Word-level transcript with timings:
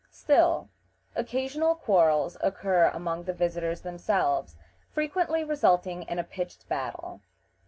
Still, 0.09 0.67
occasional 1.15 1.75
quarrels 1.75 2.35
occur 2.41 2.85
among 2.85 3.25
the 3.25 3.33
visitors 3.35 3.81
themselves, 3.81 4.55
frequently 4.89 5.43
resulting 5.43 6.01
in 6.07 6.17
a 6.17 6.23
pitched 6.23 6.67
battle. 6.67 7.21